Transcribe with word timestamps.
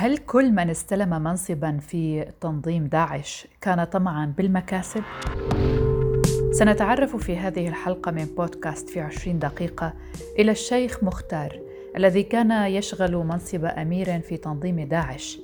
هل 0.00 0.18
كل 0.18 0.52
من 0.52 0.70
استلم 0.70 1.22
منصبا 1.22 1.78
في 1.78 2.26
تنظيم 2.40 2.86
داعش 2.86 3.46
كان 3.60 3.84
طمعا 3.84 4.34
بالمكاسب؟ 4.36 5.02
سنتعرف 6.52 7.16
في 7.16 7.36
هذه 7.36 7.68
الحلقة 7.68 8.12
من 8.12 8.24
بودكاست 8.24 8.88
في 8.88 9.00
عشرين 9.00 9.38
دقيقة 9.38 9.92
إلى 10.38 10.50
الشيخ 10.50 11.04
مختار 11.04 11.60
الذي 11.96 12.22
كان 12.22 12.50
يشغل 12.50 13.16
منصب 13.16 13.64
أمير 13.64 14.20
في 14.20 14.36
تنظيم 14.36 14.80
داعش 14.80 15.38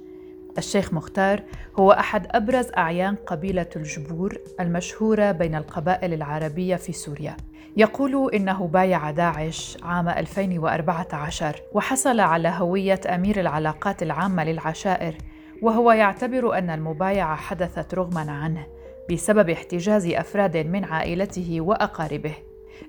الشيخ 0.59 0.93
مختار 0.95 1.43
هو 1.79 1.93
أحد 1.93 2.27
أبرز 2.31 2.67
أعيان 2.77 3.15
قبيلة 3.15 3.67
الجبور 3.77 4.39
المشهورة 4.61 5.33
بين 5.33 5.55
القبائل 5.55 6.13
العربية 6.13 6.77
في 6.77 6.93
سوريا. 6.93 7.37
يقول 7.77 8.35
إنه 8.35 8.67
بايع 8.67 9.11
داعش 9.11 9.79
عام 9.83 10.09
2014 10.09 11.57
وحصل 11.73 12.21
على 12.21 12.49
هوية 12.49 13.01
أمير 13.07 13.41
العلاقات 13.41 14.03
العامة 14.03 14.45
للعشائر 14.45 15.15
وهو 15.63 15.93
يعتبر 15.93 16.59
أن 16.59 16.71
المبايعة 16.71 17.37
حدثت 17.37 17.95
رغما 17.95 18.31
عنه 18.31 18.67
بسبب 19.11 19.51
احتجاز 19.51 20.07
أفراد 20.07 20.57
من 20.57 20.85
عائلته 20.85 21.61
وأقاربه. 21.61 22.35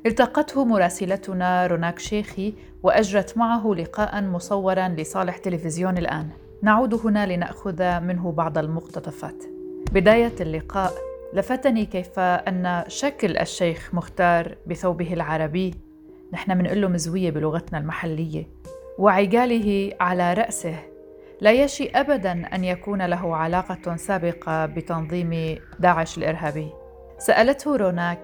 التقته 0.06 0.66
مراسلتنا 0.66 1.68
روناك 1.68 2.00
شيخي 2.00 2.54
وأجرت 2.84 3.38
معه 3.38 3.74
لقاء 3.78 4.22
مصورا 4.22 4.88
لصالح 4.88 5.38
تلفزيون 5.38 5.98
الآن. 5.98 6.47
نعود 6.62 6.94
هنا 6.94 7.26
لنأخذ 7.26 8.00
منه 8.00 8.32
بعض 8.32 8.58
المقتطفات. 8.58 9.44
بداية 9.92 10.34
اللقاء 10.42 10.92
لفتني 11.34 11.86
كيف 11.86 12.20
أن 12.20 12.84
شكل 12.88 13.38
الشيخ 13.38 13.90
مختار 13.94 14.56
بثوبه 14.68 15.14
العربي. 15.14 15.74
نحن 16.34 16.58
بنقول 16.58 16.82
له 16.82 16.88
مزويه 16.88 17.32
بلغتنا 17.32 17.80
المحلية. 17.80 18.48
وعقاله 18.98 19.94
على 20.00 20.34
رأسه 20.34 20.76
لا 21.42 21.52
يشي 21.52 21.90
ابدا 21.90 22.32
أن 22.56 22.64
يكون 22.64 23.02
له 23.02 23.36
علاقة 23.36 23.96
سابقة 23.96 24.66
بتنظيم 24.66 25.60
داعش 25.80 26.18
الإرهابي. 26.18 26.70
سألته 27.18 27.76
روناك 27.76 28.20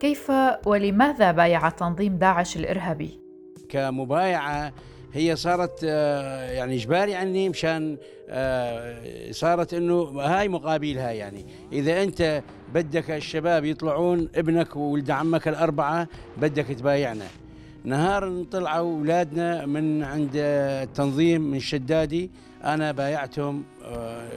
كيف 0.00 0.32
ولماذا 0.66 1.32
بايع 1.32 1.68
تنظيم 1.68 2.16
داعش 2.16 2.56
الإرهابي؟ 2.56 3.20
كمبايعة 3.68 4.72
هي 5.14 5.36
صارت 5.36 5.80
آه، 5.84 6.50
يعني 6.50 6.74
إجباري 6.74 7.14
عني 7.14 7.48
مشان 7.48 7.96
آه، 8.28 9.30
صارت 9.30 9.74
إنه 9.74 10.02
هاي 10.02 10.48
مقابل 10.48 10.98
هاي 10.98 11.16
يعني. 11.16 11.46
إذا 11.72 12.02
أنت 12.02 12.42
بدك 12.74 13.10
الشباب 13.10 13.64
يطلعون 13.64 14.28
ابنك 14.34 14.76
وولد 14.76 15.10
عمك 15.10 15.48
الأربعة 15.48 16.08
بدك 16.36 16.66
تبايعنا. 16.66 17.26
نهار 17.84 18.44
طلعوا 18.50 18.96
أولادنا 18.98 19.66
من 19.66 20.02
عند 20.02 20.30
التنظيم 20.34 21.40
من 21.40 21.60
شدادي 21.60 22.30
أنا 22.64 22.92
بايعتهم 22.92 23.64
آه، 23.84 24.28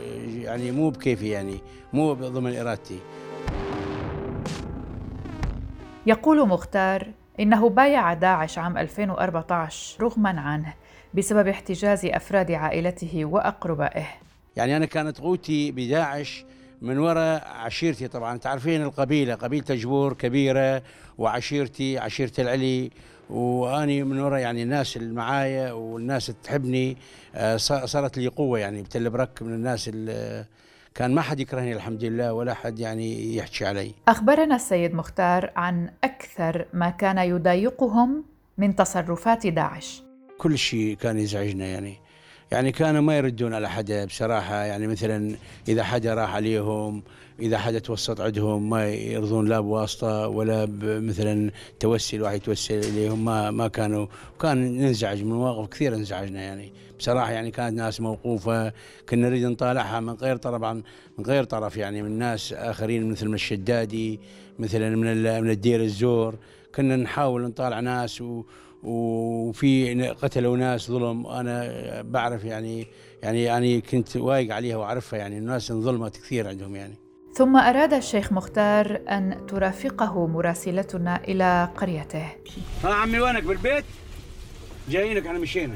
يعني 0.42 0.72
مو 0.72 0.90
بكيفي 0.90 1.30
يعني 1.30 1.60
مو 1.94 2.14
ضمن 2.14 2.56
إرادتي. 2.58 3.00
يقول 6.06 6.48
مختار 6.48 7.08
إنه 7.40 7.70
بايع 7.70 8.14
داعش 8.14 8.58
عام 8.58 8.78
2014 8.78 10.04
رغما 10.04 10.42
عنه 10.42 10.74
بسبب 11.14 11.48
احتجاز 11.48 12.06
أفراد 12.06 12.52
عائلته 12.52 13.26
وأقربائه. 13.26 14.06
يعني 14.56 14.78
أنا 14.78 14.86
كانت 14.86 15.18
قوتي 15.20 15.72
بداعش 15.72 16.46
من 16.82 16.98
وراء 16.98 17.48
عشيرتي 17.48 18.08
طبعا. 18.08 18.38
تعرفين 18.38 18.82
القبيلة 18.82 19.36
قبيلة 19.36 19.66
جبور 19.70 20.14
كبيرة 20.14 20.82
وعشيرتي 21.18 21.98
عشيرة 21.98 22.32
العلي. 22.40 22.92
وأني 23.30 24.04
من 24.04 24.20
وراء 24.20 24.40
يعني 24.40 24.64
الناس 24.64 24.98
اللي 24.98 25.14
معايا 25.14 25.72
والناس 25.72 26.30
اللي 26.30 26.40
تحبني 26.44 26.98
آه، 27.36 27.58
صارت 27.58 28.18
لي 28.18 28.28
قوة 28.28 28.60
يعني 28.60 28.82
بتل 28.82 29.10
برك 29.10 29.42
من 29.42 29.54
الناس 29.54 29.88
اللي 29.88 30.46
كان 30.96 31.16
ما 31.16 31.22
حد 31.22 31.40
يكرهني 31.40 31.74
الحمد 31.74 32.04
لله 32.04 32.34
ولا 32.34 32.54
حد 32.54 32.80
يعني 32.80 33.36
يحكي 33.36 33.66
علي. 33.66 33.92
أخبرنا 34.08 34.56
السيد 34.56 34.94
مختار 34.94 35.52
عن 35.56 35.90
أكثر 36.04 36.66
ما 36.74 36.90
كان 36.90 37.18
يضايقهم 37.18 38.24
من 38.58 38.76
تصرفات 38.76 39.48
داعش. 39.48 40.04
كل 40.38 40.58
شيء 40.58 40.96
كان 40.96 41.18
يزعجنا 41.18 41.66
يعني. 41.66 41.98
يعني 42.52 42.72
كانوا 42.72 43.02
ما 43.02 43.18
يردون 43.18 43.54
على 43.54 43.70
حدا 43.70 44.06
بصراحة. 44.06 44.56
يعني 44.56 44.88
مثلا 44.88 45.36
إذا 45.68 45.84
حدا 45.84 46.14
راح 46.14 46.36
عليهم 46.36 47.04
إذا 47.40 47.58
حدا 47.58 47.80
توسط 47.80 48.22
عندهم 48.22 48.70
ما 48.70 48.88
يرضون 48.90 49.48
لا 49.48 49.60
بواسطة 49.60 50.28
ولا 50.28 50.68
مثلا 50.82 51.52
توسل 51.80 52.22
واحد 52.22 52.36
يتوسل 52.36 52.80
إليهم. 52.80 53.26
ما 53.26 53.52
ما 53.52 53.68
كانوا 53.68 54.08
كان 54.42 54.78
ننزعج 54.78 55.24
من 55.24 55.34
مواقف 55.34 55.70
كثيرة 55.70 55.96
انزعجنا 55.96 56.42
يعني. 56.42 56.72
بصراحة 57.00 57.32
يعني 57.32 57.52
كانت 57.52 57.78
ناس 57.78 58.02
موقوفة 58.02 58.74
كنا 59.10 59.30
نريد 59.30 59.46
نطالعها 59.46 60.00
من 60.00 60.14
غير 60.14 60.38
طبعا 60.38 60.84
من 61.18 61.26
غير 61.26 61.44
طرف 61.44 61.78
يعني 61.78 62.02
من 62.02 62.20
ناس 62.20 62.54
آخرين 62.54 63.12
مثل 63.12 63.28
من 63.28 63.34
الشدادي 63.34 64.20
مثلا 64.60 64.90
من 64.96 65.42
من 65.44 65.50
الدير 65.50 65.82
الزور. 65.82 66.36
كنا 66.76 66.96
نحاول 66.96 67.42
نطالع 67.42 67.80
ناس 67.80 68.22
و 68.22 68.44
وفي 68.86 70.04
قتلوا 70.10 70.58
ناس 70.58 70.92
ظلم. 70.92 71.28
أنا 71.28 71.72
بعرف 72.02 72.44
يعني 72.44 72.88
يعني 73.24 73.44
يعني 73.44 73.82
كنت 73.82 74.18
وايق 74.18 74.56
عليها 74.56 74.78
وأعرفها 74.78 75.20
يعني 75.20 75.38
الناس 75.38 75.72
انظلمت 75.72 76.18
كثير 76.18 76.48
عندهم 76.48 76.76
يعني. 76.76 76.96
ثم 77.34 77.58
أراد 77.58 77.94
الشيخ 77.94 78.32
مختار 78.32 79.02
أن 79.10 79.46
ترافقه 79.48 80.28
مراسلتنا 80.28 81.24
إلى 81.24 81.70
قريته. 81.78 82.26
ها 82.84 82.94
عمي 82.94 83.20
وينك؟ 83.20 83.44
بالبيت؟ 83.44 83.86
جايينك 84.90 85.26
إحنا 85.28 85.40
مشينا. 85.40 85.74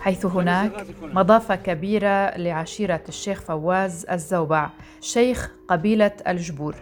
حيث 0.00 0.26
هناك 0.26 0.86
مضافة 1.02 1.56
كبيرة 1.56 2.36
لعشيرة 2.36 3.02
الشيخ 3.08 3.40
فواز 3.40 4.06
الزوبع 4.06 4.70
شيخ 5.00 5.50
قبيلة 5.68 6.12
الجبور 6.28 6.74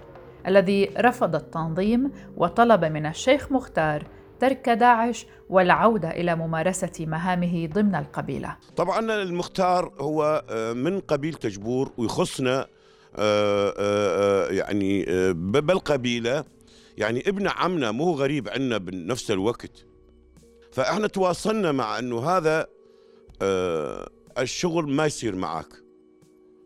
الذي 0.47 0.91
رفض 0.99 1.35
التنظيم 1.35 2.11
وطلب 2.37 2.85
من 2.85 3.07
الشيخ 3.07 3.53
مختار 3.53 4.03
ترك 4.41 4.69
داعش 4.69 5.27
والعودة 5.49 6.11
إلى 6.11 6.37
ممارسة 6.37 6.93
مهامه 7.01 7.67
ضمن 7.67 7.95
القبيلة. 7.95 8.57
طبعا 8.77 9.23
المختار 9.23 9.93
هو 10.01 10.45
آه، 10.51 10.73
من 10.73 11.01
قبيلة 11.01 11.39
جبور 11.45 11.93
ويخصنا 11.99 12.67
آه، 13.17 13.75
آه، 13.79 14.49
يعني 14.49 15.05
بالقبيلة 15.33 16.45
يعني 16.97 17.29
ابن 17.29 17.49
عمنا 17.49 17.91
مو 17.91 18.13
غريب 18.13 18.49
عنا 18.49 18.79
بنفس 18.79 19.31
الوقت. 19.31 19.87
فإحنا 20.73 21.07
تواصلنا 21.07 21.73
مع 21.73 21.99
إنه 21.99 22.31
هذا 22.31 22.67
الشغل 24.39 24.93
ما 24.93 25.07
يصير 25.07 25.37
معك. 25.37 25.69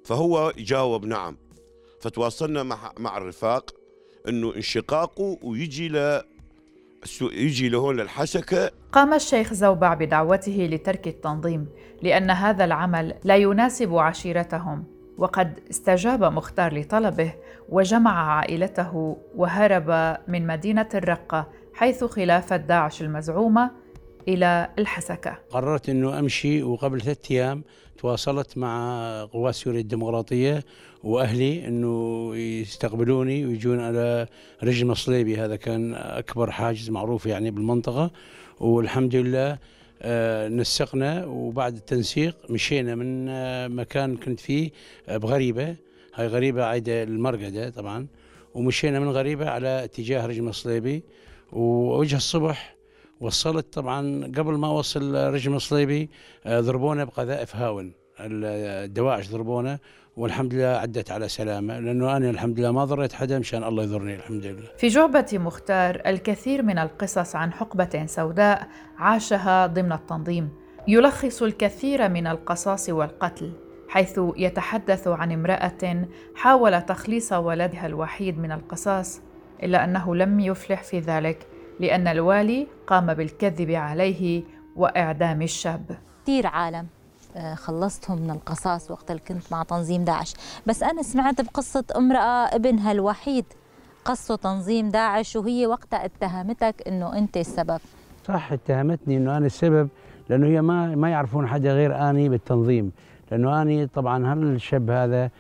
فهو 0.05 0.53
جاوب 0.59 1.05
نعم. 1.05 1.37
فتواصلنا 2.01 2.63
مع 2.63 2.93
مع 2.99 3.17
الرفاق 3.17 3.75
إنه 4.29 4.55
انشقاقه 4.57 5.39
ويجي 5.43 5.89
ل 5.89 6.23
يجي 7.21 7.69
لهون 7.69 7.97
للحسكة 7.97 8.71
قام 8.93 9.15
الشيخ 9.15 9.55
زوبع 9.55 9.95
بدعوته 9.95 10.69
لترك 10.73 11.09
التنظيم 11.09 11.67
لأن 12.03 12.31
هذا 12.31 12.65
العمل 12.65 13.15
لا 13.25 13.37
يناسب 13.37 13.97
عشيرتهم. 13.97 14.85
وقد 15.19 15.61
استجاب 15.71 16.25
مختار 16.25 16.75
لطلبه 16.75 17.33
وجمع 17.69 18.37
عائلته 18.37 19.17
وهرب 19.37 20.17
من 20.29 20.47
مدينة 20.47 20.89
الرقة 20.95 21.49
حيث 21.75 22.05
خلافة 22.05 22.57
داعش 22.57 23.03
المزعومة 23.03 23.71
إلى 24.29 24.71
الحسكة. 24.79 25.39
قررت 25.51 25.89
أنه 25.89 26.19
أمشي 26.19 26.63
وقبل 26.63 27.01
ثلاثة 27.01 27.35
أيام 27.35 27.63
تواصلت 27.99 28.59
مع 28.59 29.25
قوات 29.25 29.55
سوريا 29.55 29.81
الديمقراطية 29.81 30.65
وأهلي 31.05 31.69
أنه 31.69 32.37
يستقبلوني 32.37 33.47
ويجون 33.47 33.81
على 33.81 34.27
رجل 34.63 34.87
مصليبي. 34.87 35.37
هذا 35.37 35.57
كان 35.57 35.95
أكبر 35.95 36.51
حاجز 36.51 36.91
معروف 36.91 37.27
يعني 37.27 37.51
بالمنطقة. 37.51 38.11
والحمد 38.61 39.17
لله 39.17 39.59
آه، 40.03 40.49
نسقنا. 40.49 41.27
وبعد 41.27 41.75
التنسيق 41.75 42.37
مشينا 42.51 42.95
من 42.95 43.29
آه، 43.29 43.69
مكان 43.69 44.17
كنت 44.17 44.41
فيه 44.41 44.71
آه، 45.09 45.17
بغريبة. 45.17 45.77
هاي 46.15 46.27
غريبة 46.27 46.65
عايدة 46.65 47.03
المرقدة 47.03 47.71
طبعا. 47.71 48.07
ومشينا 48.55 49.01
من 49.01 49.09
غريبة 49.09 49.51
على 49.51 49.85
اتجاه 49.85 50.27
رجل 50.27 50.43
مصليبي. 50.43 51.03
ووجه 51.53 52.17
الصبح 52.17 52.80
وصلت 53.21 53.73
طبعا 53.73 54.25
قبل 54.37 54.53
ما 54.55 54.67
اوصل 54.67 55.15
رجم 55.15 55.55
الصليبي 55.55 56.11
آه، 56.47 56.61
ضربونا 56.61 57.05
بقذائف 57.05 57.57
هاون. 57.57 57.93
الدواعش 58.21 59.31
ضربونا 59.31 59.79
والحمد 60.17 60.55
لله 60.55 60.67
عدت 60.67 61.11
على 61.11 61.29
سلامة 61.29 61.79
لأنه 61.79 62.17
أنا 62.17 62.31
الحمد 62.31 62.61
لله 62.61 62.73
ما 62.73 62.85
ضريت 62.85 63.13
حدا 63.13 63.39
مشان 63.39 63.65
الله 63.65 63.83
يضرني 63.83 64.15
الحمد 64.15 64.47
لله. 64.47 64.69
في 64.79 64.89
جعبة 64.89 65.27
مختار 65.33 66.03
الكثير 66.07 66.63
من 66.63 66.79
القصص 66.79 67.37
عن 67.37 67.53
حقبة 67.53 68.07
سوداء 68.07 68.69
عاشها 68.99 69.67
ضمن 69.67 69.93
التنظيم. 69.93 70.49
يلخص 70.89 71.43
الكثير 71.43 72.09
من 72.09 72.27
القصاص 72.27 72.89
والقتل 72.89 73.53
حيث 73.89 74.21
يتحدث 74.37 75.09
عن 75.09 75.33
امرأة 75.33 76.09
حاول 76.35 76.83
تخليص 76.83 77.33
ولدها 77.33 77.87
الوحيد 77.87 78.39
من 78.39 78.53
القصاص 78.53 79.21
إلا 79.63 79.85
أنه 79.85 80.15
لم 80.15 80.41
يفلح 80.41 80.83
في 80.83 81.01
ذلك. 81.01 81.47
لأن 81.81 82.09
الوالي 82.09 82.67
قام 82.87 83.15
بالكذب 83.15 83.71
عليه 83.71 84.43
وإعدام 84.77 85.43
الشاب. 85.43 85.99
كثير 86.23 86.47
عالم 86.47 86.87
آه، 87.37 87.55
خلصتهم 87.55 88.23
من 88.23 88.31
القصاص 88.31 88.91
وقت 88.91 89.11
اللي 89.11 89.23
كنت 89.29 89.53
مع 89.53 89.63
تنظيم 89.63 90.05
داعش. 90.05 90.35
بس 90.67 90.83
أنا 90.83 91.03
سمعت 91.03 91.41
بقصة 91.41 91.85
امرأة 91.97 92.57
ابنها 92.57 92.93
الوحيد 92.93 93.45
قصوا 94.05 94.37
تنظيم 94.37 94.89
داعش 94.89 95.37
وهي 95.37 95.67
وقتها 95.67 96.05
اتهمتك 96.05 96.75
أنه 96.87 97.19
أنت 97.19 97.37
السبب. 97.37 97.81
صح 98.25 98.53
اتهمتني 98.53 99.17
أنه 99.17 99.37
أنا 99.37 99.47
السبب 99.47 99.89
لأنه 100.29 100.47
هي 100.47 100.63
ما 100.63 100.95
ما 100.95 101.11
يعرفون 101.11 101.47
حدا 101.47 101.73
غير 101.73 102.11
أني 102.11 102.29
بالتنظيم. 102.29 102.93
لأنه 103.31 103.63
أني 103.63 103.87
طبعا 103.87 104.33
هالشاب 104.33 104.91
هذا 104.91 105.31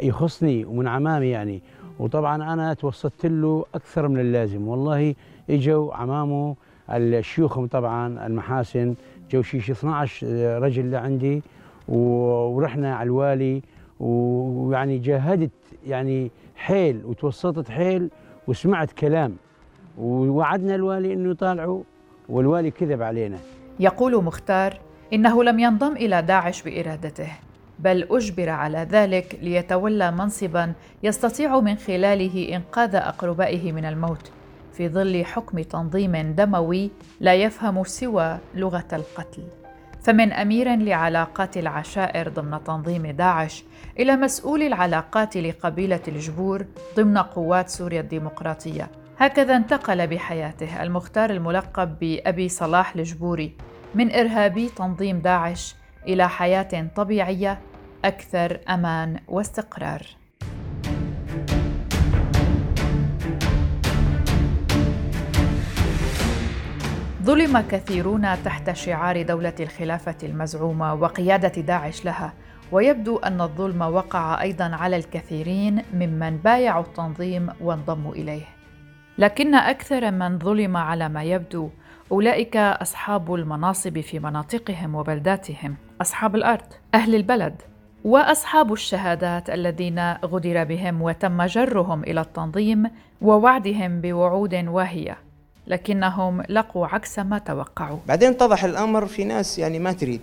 يخصني 0.00 0.64
ومن 0.64 0.88
عمامي 0.88 1.28
يعني. 1.28 1.62
وطبعا 1.98 2.52
أنا 2.52 2.74
توسطت 2.74 3.26
له 3.26 3.64
أكثر 3.74 4.08
من 4.08 4.20
اللازم. 4.20 4.68
والله 4.68 5.14
إجوا 5.50 5.94
عمامه 5.94 6.56
الشيوخهم 6.90 7.66
طبعا 7.66 8.26
المحاسن. 8.26 8.94
جو 9.30 9.42
شيش 9.42 9.70
12 9.70 10.26
رجل 10.62 10.90
لعندي 10.90 11.42
ورحنا 11.88 12.94
على 12.94 13.06
الوالي 13.06 13.62
ويعني 14.00 14.98
جاهدت 14.98 15.50
يعني 15.86 16.30
حيل 16.56 17.00
وتوسطت 17.04 17.70
حيل 17.70 18.10
وسمعت 18.46 18.92
كلام. 18.92 19.36
ووعدنا 19.98 20.74
الوالي 20.74 21.12
إنه 21.12 21.30
يطالعوا 21.30 21.82
والوالي 22.28 22.70
كذب 22.70 23.02
علينا. 23.02 23.38
يقول 23.80 24.24
مختار 24.24 24.80
إنه 25.12 25.44
لم 25.44 25.58
ينضم 25.58 25.92
إلى 25.92 26.22
داعش 26.22 26.62
بإرادته 26.62 27.28
بل 27.78 28.06
أجبر 28.10 28.48
على 28.48 28.86
ذلك 28.90 29.38
ليتولى 29.42 30.10
منصبا 30.10 30.72
يستطيع 31.02 31.60
من 31.60 31.74
خلاله 31.74 32.56
إنقاذ 32.56 32.94
أقربائه 32.94 33.72
من 33.72 33.84
الموت. 33.84 34.32
في 34.80 34.88
ظل 34.88 35.24
حكم 35.24 35.62
تنظيم 35.62 36.16
دموي 36.16 36.90
لا 37.20 37.34
يفهم 37.34 37.84
سوى 37.84 38.38
لغة 38.54 38.88
القتل. 38.92 39.42
فمن 40.02 40.32
أمير 40.32 40.76
لعلاقات 40.76 41.56
العشائر 41.56 42.28
ضمن 42.28 42.64
تنظيم 42.64 43.06
داعش 43.06 43.64
إلى 43.98 44.16
مسؤول 44.16 44.62
العلاقات 44.62 45.36
لقبيلة 45.36 46.00
الجبور 46.08 46.66
ضمن 46.96 47.18
قوات 47.18 47.68
سوريا 47.68 48.00
الديمقراطية. 48.00 48.90
هكذا 49.18 49.56
انتقل 49.56 50.06
بحياته 50.06 50.82
المختار 50.82 51.30
الملقب 51.30 51.98
بأبي 51.98 52.48
صلاح 52.48 52.94
الجبوري 52.94 53.56
من 53.94 54.12
إرهابي 54.12 54.68
تنظيم 54.68 55.18
داعش 55.18 55.74
إلى 56.08 56.28
حياة 56.28 56.90
طبيعية 56.96 57.58
أكثر 58.04 58.60
أمان 58.68 59.20
واستقرار. 59.28 60.19
ظلم 67.22 67.60
كثيرون 67.60 68.42
تحت 68.44 68.70
شعار 68.70 69.22
دولة 69.22 69.54
الخلافة 69.60 70.16
المزعومة 70.22 70.94
وقيادة 70.94 71.62
داعش 71.62 72.04
لها. 72.04 72.32
ويبدو 72.72 73.16
أن 73.16 73.40
الظلم 73.40 73.82
وقع 73.82 74.42
أيضا 74.42 74.64
على 74.64 74.96
الكثيرين 74.96 75.82
ممن 75.94 76.36
بايعوا 76.36 76.82
التنظيم 76.82 77.48
وانضموا 77.60 78.12
إليه. 78.12 78.44
لكن 79.18 79.54
أكثر 79.54 80.10
من 80.10 80.38
ظلم 80.38 80.76
على 80.76 81.08
ما 81.08 81.22
يبدو 81.22 81.70
أولئك 82.12 82.56
أصحاب 82.56 83.34
المناصب 83.34 84.00
في 84.00 84.18
مناطقهم 84.18 84.94
وبلداتهم. 84.94 85.76
أصحاب 86.00 86.36
الأرض 86.36 86.72
أهل 86.94 87.14
البلد 87.14 87.62
وأصحاب 88.04 88.72
الشهادات 88.72 89.50
الذين 89.50 90.12
غدر 90.12 90.64
بهم 90.64 91.02
وتم 91.02 91.42
جرهم 91.42 92.02
إلى 92.04 92.20
التنظيم 92.20 92.90
ووعدهم 93.20 94.00
بوعود 94.00 94.54
واهية. 94.54 95.29
لكنهم 95.70 96.42
لقوا 96.48 96.86
عكس 96.86 97.18
ما 97.18 97.38
توقعوا. 97.38 97.98
بعدين 98.08 98.30
اتضح 98.30 98.64
الأمر 98.64 99.06
في 99.06 99.24
ناس 99.24 99.58
يعني 99.58 99.78
ما 99.78 99.92
تريد. 99.92 100.20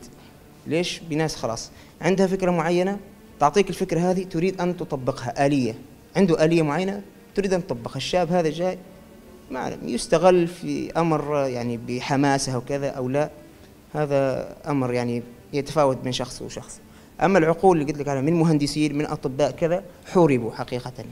ليش؟ 0.67 0.99
بناس 0.99 1.35
خلاص. 1.35 1.71
عندها 2.01 2.27
فكرة 2.27 2.51
معينة؟ 2.51 2.99
تعطيك 3.39 3.69
الفكرة 3.69 3.99
هذه 3.99 4.23
تريد 4.23 4.61
أن 4.61 4.77
تطبقها 4.77 5.45
آلية. 5.45 5.75
عنده 6.15 6.45
آلية 6.45 6.61
معينة؟ 6.61 7.01
تريد 7.35 7.53
أن 7.53 7.67
تطبقها. 7.67 7.95
الشاب 7.95 8.31
هذا 8.31 8.49
جاي 8.49 8.77
ما 9.51 9.59
أعلم 9.59 9.79
يستغل 9.83 10.47
في 10.47 10.91
أمر 10.97 11.47
يعني 11.47 11.77
بحماسة 11.87 12.57
وكذا 12.57 12.89
أو 12.89 13.09
لا. 13.09 13.29
هذا 13.93 14.55
أمر 14.67 14.93
يعني 14.93 15.23
يتفاوت 15.53 15.97
من 16.05 16.11
شخص 16.11 16.41
وشخص. 16.41 16.79
أما 17.21 17.39
العقول 17.39 17.81
اللي 17.81 17.91
قلت 17.91 18.01
لك 18.01 18.07
عليها 18.07 18.21
من 18.21 18.33
مهندسين 18.33 18.97
من 18.97 19.05
أطباء 19.05 19.51
كذا 19.51 19.83
حوربوا 20.13 20.51
حقيقة 20.51 20.93
يعني. 20.97 21.09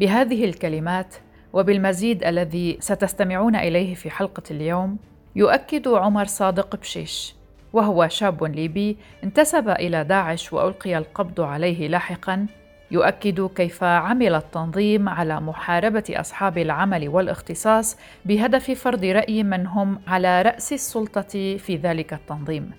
بهذه 0.00 0.44
الكلمات 0.44 1.14
وبالمزيد 1.52 2.24
الذي 2.24 2.78
ستستمعون 2.80 3.56
إليه 3.56 3.94
في 3.94 4.10
حلقة 4.10 4.42
اليوم 4.50 4.96
يؤكد 5.36 5.88
عمر 5.88 6.24
صادق 6.24 6.76
بشيش 6.76 7.34
وهو 7.72 8.08
شاب 8.08 8.44
ليبي 8.44 8.96
انتسب 9.24 9.68
إلى 9.68 10.04
داعش 10.04 10.52
وألقي 10.52 10.98
القبض 10.98 11.40
عليه 11.40 11.88
لاحقا 11.88 12.46
يؤكد 12.90 13.46
كيف 13.54 13.84
عمل 13.84 14.34
التنظيم 14.34 15.08
على 15.08 15.40
محاربة 15.40 16.04
أصحاب 16.10 16.58
العمل 16.58 17.08
والاختصاص 17.08 17.96
بهدف 18.24 18.70
فرض 18.70 19.04
رأي 19.04 19.42
من 19.42 19.66
هم 19.66 20.00
على 20.06 20.42
رأس 20.42 20.72
السلطة 20.72 21.56
في 21.56 21.80
ذلك 21.82 22.12
التنظيم. 22.12 22.70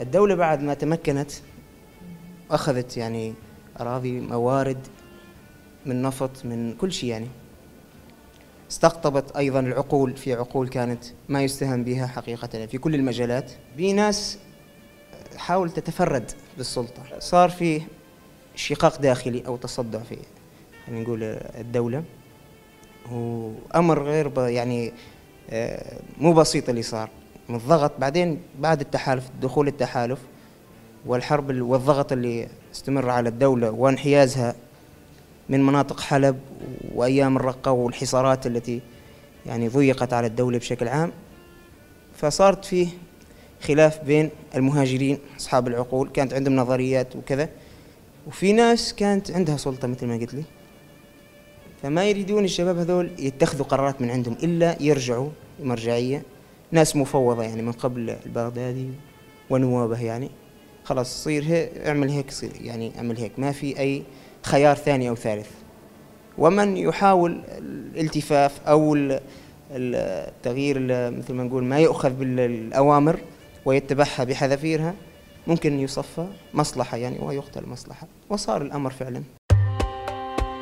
الدولة 0.00 0.34
بعد 0.34 0.62
ما 0.62 0.74
تمكنت 0.74 1.30
أخذت 2.50 2.96
يعني 2.96 3.34
أراضي 3.80 4.20
موارد 4.20 4.86
من 5.86 6.02
نفط 6.02 6.44
من 6.44 6.72
كل 6.72 6.92
شيء 6.92 7.10
يعني. 7.10 7.28
استقطبت 8.70 9.36
أيضا 9.36 9.60
العقول 9.60 10.16
في 10.16 10.34
عقول 10.34 10.68
كانت 10.68 11.04
ما 11.28 11.42
يستهان 11.42 11.84
بها 11.84 12.06
حقيقة. 12.06 12.66
في 12.66 12.78
كل 12.78 12.94
المجالات 12.94 13.52
بناس 13.76 14.38
حاولت 15.36 15.78
تتفرد 15.78 16.32
بالسلطة. 16.56 17.02
صار 17.18 17.50
في 17.50 17.82
شقاق 18.54 19.00
داخلي 19.00 19.46
أو 19.46 19.56
تصدع 19.56 19.98
في 19.98 20.16
خلينا 20.86 21.02
نقول 21.02 21.22
الدولة. 21.58 22.04
وأمر 23.12 24.02
غير 24.02 24.48
يعني 24.48 24.92
آه، 25.50 26.00
مو 26.18 26.32
بسيط 26.32 26.68
اللي 26.68 26.82
صار. 26.82 27.10
من 27.48 27.56
الضغط 27.56 27.92
بعدين 27.98 28.42
بعد 28.58 28.80
التحالف 28.80 29.30
دخول 29.42 29.68
التحالف 29.68 30.18
والحرب 31.06 31.60
والضغط 31.60 32.12
اللي 32.12 32.48
استمر 32.74 33.10
على 33.10 33.28
الدولة 33.28 33.70
وانحيازها 33.70 34.54
من 35.48 35.66
مناطق 35.66 36.00
حلب 36.00 36.38
وأيام 36.94 37.36
الرقة 37.36 37.70
والحصارات 37.70 38.46
التي 38.46 38.80
يعني 39.46 39.68
ضيقت 39.68 40.12
على 40.12 40.26
الدولة 40.26 40.58
بشكل 40.58 40.88
عام. 40.88 41.12
فصارت 42.16 42.64
فيه 42.64 42.88
خلاف 43.60 44.04
بين 44.04 44.30
المهاجرين 44.54 45.18
أصحاب 45.36 45.68
العقول 45.68 46.08
كانت 46.08 46.34
عندهم 46.34 46.56
نظريات 46.56 47.16
وكذا. 47.16 47.48
وفي 48.26 48.52
ناس 48.52 48.94
كانت 48.94 49.30
عندها 49.30 49.56
سلطة 49.56 49.88
مثل 49.88 50.06
ما 50.06 50.14
قلت 50.16 50.34
لي. 50.34 50.44
فما 51.82 52.04
يريدون 52.04 52.44
الشباب 52.44 52.78
هذول 52.78 53.10
يتخذوا 53.18 53.66
قرارات 53.66 54.02
من 54.02 54.10
عندهم 54.10 54.36
إلا 54.42 54.82
يرجعوا 54.82 55.28
مرجعية. 55.62 56.22
ناس 56.72 56.96
مفوضة 56.96 57.42
يعني 57.42 57.62
من 57.62 57.72
قبل 57.72 58.16
البغدادي 58.26 58.88
ونوابه 59.50 60.00
يعني. 60.00 60.30
خلاص 60.84 61.24
صير 61.24 61.44
هيك 61.44 61.70
اعمل 61.78 62.10
هيك 62.10 62.30
صير 62.30 62.52
يعني 62.60 62.92
اعمل 62.96 63.16
هيك. 63.16 63.38
ما 63.38 63.52
في 63.52 63.78
أي 63.78 64.02
خيار 64.46 64.76
ثاني 64.76 65.08
أو 65.08 65.14
ثالث. 65.14 65.50
ومن 66.38 66.76
يحاول 66.76 67.40
الالتفاف 67.58 68.60
أو 68.68 68.96
التغيير 69.70 70.78
مثل 71.10 71.34
ما 71.34 71.44
نقول 71.44 71.64
ما 71.64 71.78
يؤخذ 71.78 72.10
بالأوامر 72.10 73.18
ويتبعها 73.64 74.24
بحذافيرها 74.24 74.94
ممكن 75.46 75.80
يصفى 75.80 76.26
مصلحة 76.54 76.96
يعني 76.96 77.18
ويقتل 77.22 77.68
مصلحة 77.68 78.06
وصار 78.30 78.62
الأمر 78.62 78.90
فعلا. 78.90 79.22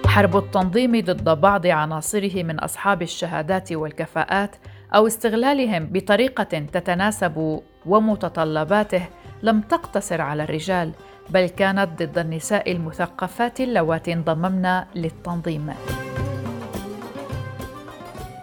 حرب 0.06 0.36
التنظيم 0.36 1.00
ضد 1.00 1.40
بعض 1.40 1.66
عناصره 1.66 2.42
من 2.42 2.58
أصحاب 2.58 3.02
الشهادات 3.02 3.72
والكفاءات 3.72 4.56
أو 4.94 5.06
استغلالهم 5.06 5.86
بطريقة 5.92 6.66
تتناسب 6.72 7.60
ومتطلباته 7.86 9.06
لم 9.42 9.60
تقتصر 9.60 10.20
على 10.20 10.42
الرجال 10.42 10.92
بل 11.30 11.46
كانت 11.46 12.02
ضد 12.02 12.18
النساء 12.18 12.72
المثقفات 12.72 13.60
اللواتي 13.60 14.12
انضممن 14.12 14.82
للتنظيم. 14.94 15.74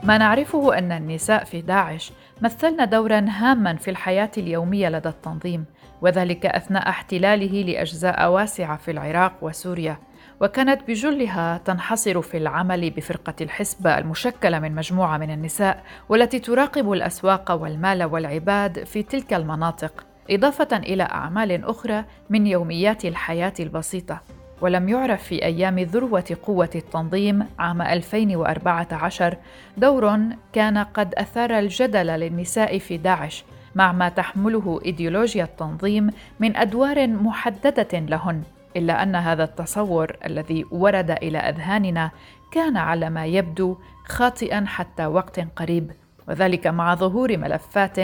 ما 0.03 0.17
نعرفه 0.17 0.77
أن 0.77 0.91
النساء 0.91 1.43
في 1.43 1.61
داعش 1.61 2.13
مثلن 2.41 2.89
دورا 2.89 3.25
هاما 3.29 3.75
في 3.75 3.91
الحياة 3.91 4.31
اليومية 4.37 4.89
لدى 4.89 5.09
التنظيم 5.09 5.65
وذلك 6.01 6.45
أثناء 6.45 6.89
احتلاله 6.89 7.63
لأجزاء 7.63 8.31
واسعة 8.31 8.77
في 8.77 8.91
العراق 8.91 9.33
وسوريا 9.41 9.97
وكانت 10.39 10.81
بجلها 10.87 11.57
تنحصر 11.57 12.21
في 12.21 12.37
العمل 12.37 12.89
بفرقة 12.89 13.33
الحسبة 13.41 13.97
المشكلة 13.97 14.59
من 14.59 14.75
مجموعة 14.75 15.17
من 15.17 15.31
النساء 15.31 15.83
والتي 16.09 16.39
تراقب 16.39 16.91
الأسواق 16.91 17.51
والمال 17.51 18.03
والعباد 18.03 18.83
في 18.83 19.03
تلك 19.03 19.33
المناطق، 19.33 20.05
إضافة 20.29 20.77
إلى 20.77 21.03
أعمال 21.03 21.65
أخرى 21.65 22.03
من 22.29 22.47
يوميات 22.47 23.05
الحياة 23.05 23.53
البسيطة. 23.59 24.21
ولم 24.61 24.89
يعرف 24.89 25.23
في 25.23 25.45
أيام 25.45 25.79
ذروة 25.79 26.37
قوة 26.43 26.69
التنظيم 26.75 27.45
عام 27.59 27.81
2014 27.81 29.37
دور 29.77 30.19
كان 30.53 30.77
قد 30.77 31.15
أثار 31.15 31.59
الجدل 31.59 32.07
للنساء 32.07 32.79
في 32.79 32.97
داعش 32.97 33.43
مع 33.75 33.91
ما 33.91 34.09
تحمله 34.09 34.79
إيديولوجيا 34.85 35.43
التنظيم 35.43 36.09
من 36.39 36.55
أدوار 36.55 37.07
محددة 37.07 37.99
لهن 37.99 38.43
إلا 38.75 39.03
أن 39.03 39.15
هذا 39.15 39.43
التصور 39.43 40.17
الذي 40.25 40.65
ورد 40.71 41.11
إلى 41.11 41.37
أذهاننا 41.37 42.11
كان 42.51 42.77
على 42.77 43.09
ما 43.09 43.25
يبدو 43.25 43.77
خاطئا 44.05 44.63
حتى 44.67 45.05
وقت 45.05 45.39
قريب 45.55 45.91
وذلك 46.27 46.67
مع 46.67 46.95
ظهور 46.95 47.37
ملفات 47.37 47.97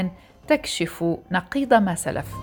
تكشف 0.48 1.18
نقيض 1.32 1.74
ما 1.74 1.96
سلف. 1.96 2.36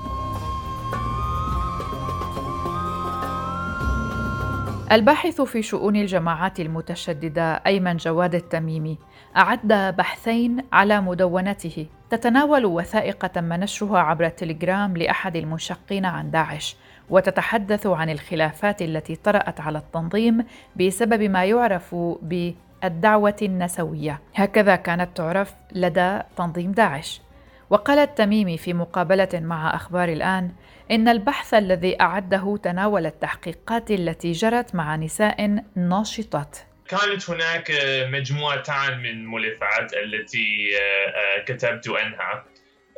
الباحث 4.93 5.41
في 5.41 5.63
شؤون 5.63 5.97
الجماعات 5.97 6.61
المتشددة 6.61 7.53
أيمن 7.67 7.97
جواد 7.97 8.35
التميمي 8.35 8.99
أعد 9.37 9.73
بحثين 9.97 10.65
على 10.73 11.01
مدونته 11.01 11.87
تتناول 12.11 12.65
وثائق 12.65 13.27
تم 13.27 13.53
نشرها 13.53 13.99
عبر 13.99 14.27
التليجرام 14.27 14.97
لأحد 14.97 15.37
المنشقين 15.37 16.05
عن 16.05 16.31
داعش 16.31 16.77
وتتحدث 17.11 17.87
عن 17.87 18.11
الخلافات 18.11 18.83
التي 18.83 19.17
طرأت 19.17 19.61
على 19.61 19.79
التنظيم 19.79 20.45
بسبب 20.77 21.23
ما 21.23 21.45
يعرف 21.45 21.95
بالدعوة 22.23 23.37
النسوية. 23.43 24.21
هكذا 24.35 24.77
كانت 24.77 25.17
تعرف 25.17 25.55
لدى 25.73 26.19
تنظيم 26.37 26.73
داعش. 26.73 27.24
وقال 27.71 27.99
التميمي 27.99 28.59
في 28.59 28.73
مقابلة 28.73 29.29
مع 29.35 29.75
أخبار 29.75 30.09
الآن 30.09 30.53
إن 30.91 31.09
البحث 31.09 31.55
الذي 31.55 32.01
أعده 32.01 32.59
تناول 32.63 33.07
التحقيقات 33.07 33.91
التي 33.91 34.33
جرت 34.33 34.75
مع 34.75 34.97
نساء 34.97 35.65
ناشطات. 35.77 36.59
كانت 36.89 37.31
هناك 37.31 37.73
مجموعتان 38.09 38.99
من 38.99 39.11
الملفات 39.11 39.95
التي 39.95 40.71
آه، 40.77 41.09
آه، 41.09 41.45
كتبت 41.45 41.89
عنها. 41.89 42.45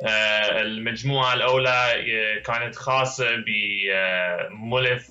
آه، 0.06 0.60
المجموعة 0.60 1.34
الأولى 1.34 1.94
كانت 2.46 2.76
خاصة 2.76 3.26
بملف 3.36 5.08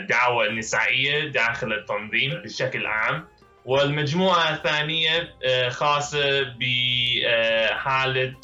الدعوة 0.00 0.46
النسائية 0.46 1.28
داخل 1.28 1.72
التنظيم 1.72 2.42
بشكل 2.44 2.86
عام. 2.86 3.28
والمجموعة 3.64 4.54
الثانية 4.54 5.34
خاصة 5.68 6.42
بحالة 6.42 8.34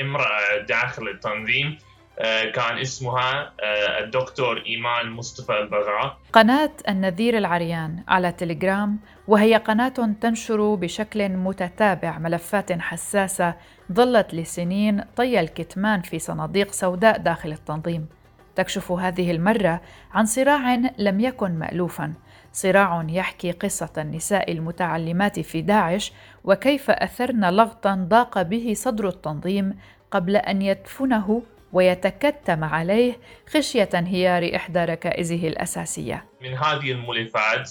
امرأة 0.00 0.58
داخل 0.68 1.08
التنظيم 1.08 1.78
آه، 2.18 2.44
كان 2.44 2.78
اسمها 2.78 3.52
آه، 3.60 4.04
الدكتور 4.04 4.62
إيمان 4.66 5.10
مصطفى 5.10 5.52
البغاء 5.52 6.18
قناة 6.32 6.70
النذير 6.88 7.38
العريان 7.38 8.04
على 8.08 8.32
تليجرام 8.32 8.98
وهي 9.28 9.56
قناة 9.56 10.14
تنشر 10.20 10.74
بشكل 10.74 11.28
متتابع 11.28 12.18
ملفات 12.18 12.72
حساسة 12.72 13.54
ظلت 13.92 14.34
لسنين 14.34 15.04
طي 15.16 15.40
الكتمان 15.40 16.02
في 16.02 16.18
صناديق 16.18 16.72
سوداء 16.72 17.18
داخل 17.18 17.52
التنظيم. 17.52 18.06
تكشف 18.56 18.92
هذه 18.92 19.30
المرة 19.30 19.80
عن 20.12 20.26
صراع 20.26 20.74
لم 20.98 21.20
يكن 21.20 21.50
مألوفا. 21.50 22.12
صراع 22.56 23.06
يحكي 23.08 23.52
قصة 23.52 23.92
النساء 23.98 24.52
المتعلمات 24.52 25.40
في 25.40 25.62
داعش 25.62 26.12
وكيف 26.44 26.90
أثرن 26.90 27.50
لغطا 27.50 27.94
ضاق 28.08 28.42
به 28.42 28.72
صدر 28.76 29.08
التنظيم 29.08 29.78
قبل 30.10 30.36
أن 30.36 30.62
يدفنه 30.62 31.42
ويتكتم 31.72 32.64
عليه 32.64 33.18
خشية 33.54 33.88
انهيار 33.94 34.56
إحدى 34.56 34.84
ركائزه 34.84 35.48
الأساسية. 35.48 36.24
من 36.40 36.54
هذه 36.54 36.92
الملفات 36.92 37.70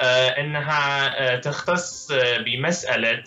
آه، 0.00 0.28
أنها 0.28 1.18
آه، 1.34 1.36
تختص 1.36 2.10
آه، 2.10 2.38
بمسألة 2.38 3.24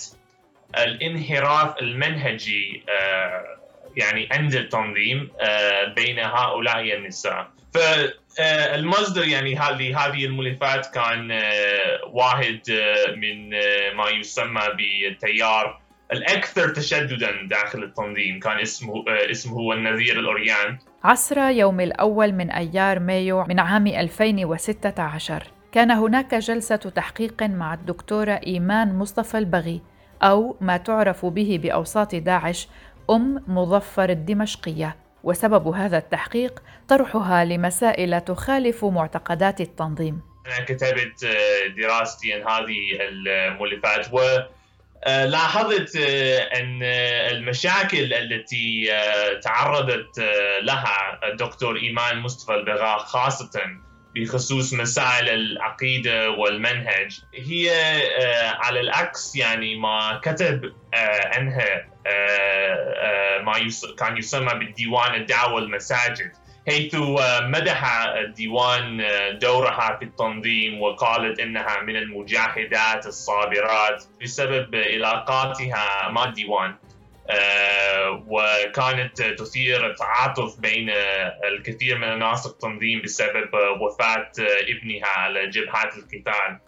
الانحراف 0.77 1.77
المنهجي 1.81 2.84
يعني 3.98 4.29
عند 4.31 4.55
التنظيم 4.55 5.31
بين 5.96 6.20
هؤلاء 6.20 6.98
النساء. 6.98 7.48
فالمصدر 8.38 9.28
يعني 9.28 9.56
هذه 9.58 10.26
الملفات 10.26 10.94
كان 10.94 11.42
واحد 12.14 12.62
من 13.18 13.50
ما 13.96 14.10
يسمى 14.20 14.62
بالتيار 14.78 15.82
الأكثر 16.12 16.70
تشددا 16.70 17.32
داخل 17.50 17.84
التنظيم. 17.84 18.40
كان 18.40 18.60
اسمه 18.60 18.94
آه، 19.08 19.32
اسمه 19.32 19.54
هو 19.54 19.74
النذير 19.74 20.20
الأوريان. 20.20 20.78
عصر 21.04 21.38
يوم 21.38 21.80
الأول 21.80 22.32
من 22.32 22.52
أيار 22.52 23.00
مايو 23.00 23.44
من 23.44 23.60
عام 23.60 23.88
2016 23.88 25.44
كان 25.72 25.92
هناك 25.92 26.36
جلسة 26.36 26.76
تحقيق 26.76 27.44
مع 27.44 27.74
الدكتورة 27.74 28.32
إيمان 28.32 28.96
مصطفى 28.96 29.38
البغي 29.38 29.82
أو 30.22 30.58
ما 30.62 30.78
تعرف 30.78 31.26
به 31.26 31.60
بأوساط 31.64 32.16
داعش 32.16 32.68
أم 33.10 33.44
مظفر 33.48 34.10
الدمشقية. 34.10 34.96
وسبب 35.24 35.68
هذا 35.68 35.98
التحقيق 35.98 36.60
طرحها 36.88 37.46
لمسائل 37.46 38.22
تخالف 38.22 38.86
معتقدات 38.86 39.62
التنظيم. 39.62 40.22
أنا 40.48 40.66
كتبت 40.66 41.24
آه، 41.24 41.68
دراستي 41.68 42.34
عن 42.34 42.42
هذه 42.42 42.98
الملفات 43.00 44.13
و 44.13 44.20
آه، 45.04 45.28
آه، 45.96 46.82
آه، 46.84 47.32
المشاكل 47.32 48.13
التي 48.13 48.90
تعرضت 49.44 50.20
لها 50.62 51.20
الدكتور 51.32 51.78
إيمان 51.78 52.20
مصطفى 52.20 52.56
البغاء 52.56 52.98
خاصة 52.98 53.62
بخصوص 54.16 54.74
مسائل 54.74 55.30
العقيدة 55.30 56.30
والمنهج 56.30 57.22
هي 57.36 57.70
على 58.60 58.80
العكس 58.80 59.36
يعني 59.36 59.75
ما 59.75 60.20
كتب 60.24 60.74
عنها 61.36 61.90
ما 63.41 63.53
كان 64.00 64.17
يسمى 64.17 64.53
بالديوان 64.53 65.15
الدعوة 65.15 65.60
المساجد 65.60 66.31
حيث 66.67 66.96
مدح 67.41 68.05
الديوان 68.08 69.03
دورها 69.41 69.98
في 70.00 70.05
التنظيم 70.05 70.81
وقالت 70.81 71.39
إنها 71.39 71.81
من 71.81 71.96
المجاهدات 71.96 73.05
الصابرات 73.05 74.03
بسبب 74.22 74.75
علاقاتها 74.75 76.10
مع 76.10 76.24
الديوان. 76.24 76.75
آه، 77.29 78.24
وكانت 78.27 79.22
تثير 79.22 79.96
تعاطف 79.96 80.60
بين 80.60 80.89
الكثير 81.43 81.98
من 81.98 82.03
عناصر 82.03 82.50
التنظيم 82.50 83.01
بسبب 83.01 83.50
وفاة 83.81 84.31
ابنها 84.39 85.08
على 85.08 85.48
جبهات 85.48 85.96
القتال. 85.98 86.31
آه، 86.31 86.60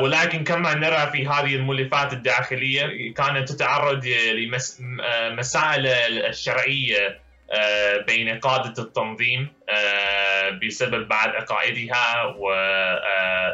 ولكن 0.00 0.44
كما 0.44 0.74
نرى 0.74 1.10
في 1.12 1.26
هذه 1.26 1.56
الملفات 1.56 2.12
الداخلية 2.12 3.14
كانت 3.14 3.48
تتعرض 3.48 4.06
لمسائل 4.06 5.86
الشرعية 6.26 7.24
آه، 7.50 8.04
بين 8.06 8.38
قادة 8.38 8.82
التنظيم 8.82 9.48
آه، 9.68 10.50
بسبب 10.50 11.08
بعض 11.08 11.28
عقائدها 11.28 12.34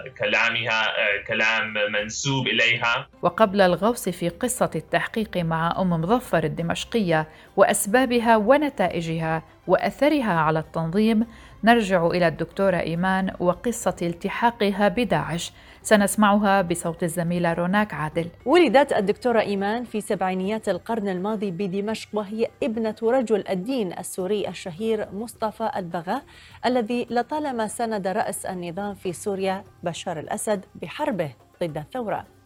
وكلامها 0.05 0.89
آه، 0.89 1.23
كلام 1.29 1.75
منسوب 1.93 2.47
إليها. 2.47 3.09
وقبل 3.23 3.61
الغوص 3.61 4.09
في 4.09 4.29
قصة 4.29 4.71
التحقيق 4.75 5.37
مع 5.37 5.75
أم 5.79 5.91
مظفر 5.91 6.45
الدمشقية 6.45 7.29
وأسبابها 7.57 8.37
ونتائجها 8.37 9.43
وأثرها 9.67 10.33
على 10.33 10.59
التنظيم 10.59 11.27
نرجع 11.65 12.07
إلى 12.07 12.29
الدكتورة 12.29 12.77
إيمان 12.77 13.35
وقصة 13.41 13.97
التحاقها 14.03 14.89
بداعش. 14.89 15.53
سنسمعها 15.83 16.63
بصوت 16.63 17.03
الزميلة 17.03 17.53
روناك 17.53 17.95
عادل. 17.95 18.27
ولدت 18.47 18.93
الدكتورة 18.93 19.41
إيمان 19.41 19.85
في 19.85 20.01
سبعينيات 20.01 20.69
القرن 20.69 21.09
الماضي 21.09 21.51
بدمشق 21.51 22.09
وهي 22.13 22.47
ابنة 22.63 22.97
رجل 23.03 23.45
الدين 23.49 23.99
السوري 23.99 24.49
الشهير 24.49 25.09
مصطفى 25.13 25.71
البغا 25.77 26.23
الذي 26.67 27.07
لطالما 27.11 27.67
سند 27.67 28.07
رأس 28.07 28.47
النظام 28.47 28.95
في 28.95 29.13
سوريا 29.13 29.65
بشار 29.83 30.19
الأسد 30.19 30.65
بحربه 30.83 31.31
ضد 31.63 31.79
الثورة. 31.79 32.40